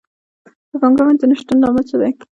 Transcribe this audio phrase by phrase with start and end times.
[0.69, 2.11] د پانګونې د نه شتون لامل څه دی؟